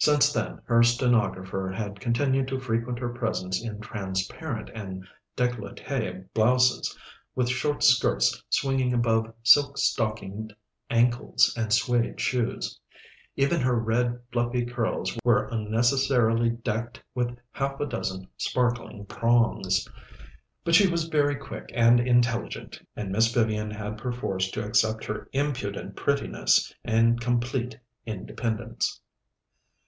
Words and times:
Since 0.00 0.32
then 0.32 0.60
her 0.64 0.84
stenographer 0.84 1.68
had 1.70 1.98
continued 1.98 2.46
to 2.48 2.60
frequent 2.60 3.00
her 3.00 3.08
presence 3.12 3.60
in 3.62 3.80
transparent 3.80 4.70
and 4.72 5.04
décolletées 5.36 6.32
blouses, 6.32 6.96
with 7.34 7.48
short 7.48 7.82
skirts 7.82 8.42
swinging 8.48 8.94
above 8.94 9.34
silk 9.42 9.76
stockinged 9.76 10.54
ankles 10.88 11.52
and 11.58 11.72
suede 11.72 12.20
shoes. 12.20 12.78
Even 13.36 13.60
her 13.60 13.76
red, 13.76 14.20
fluffy 14.32 14.64
curls 14.64 15.18
were 15.24 15.48
unnecessarily 15.48 16.50
decked 16.50 17.02
with 17.14 17.36
half 17.50 17.78
a 17.80 17.84
dozen 17.84 18.28
sparkling 18.36 19.04
prongs. 19.04 19.86
But 20.62 20.76
she 20.76 20.86
was 20.88 21.04
very 21.08 21.34
quick 21.34 21.70
and 21.74 21.98
intelligent, 21.98 22.80
and 22.94 23.10
Miss 23.10 23.30
Vivian 23.34 23.72
had 23.72 23.98
perforce 23.98 24.48
to 24.52 24.64
accept 24.64 25.04
her 25.06 25.28
impudent 25.32 25.96
prettiness 25.96 26.72
and 26.84 27.20
complete 27.20 27.76
independence. 28.06 29.00